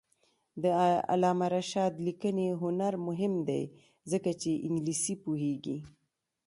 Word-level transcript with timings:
د 0.63 0.65
علامه 1.11 1.47
رشاد 1.55 1.93
لیکنی 2.07 2.47
هنر 2.61 2.93
مهم 3.07 3.33
دی 3.49 3.63
ځکه 4.11 4.31
چې 4.41 4.51
انګلیسي 4.67 5.15
پوهېږي. 5.23 5.77